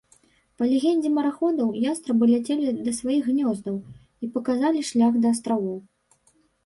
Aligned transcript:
Па 0.61 0.67
легендзе 0.69 1.09
мараходаў, 1.17 1.67
ястрабы 1.91 2.29
ляцелі 2.31 2.73
да 2.87 2.91
сваіх 3.01 3.29
гнёздаў 3.33 3.77
і 4.25 4.33
паказалі 4.39 4.81
шлях 4.93 5.13
да 5.27 5.35
астравоў. 5.35 5.77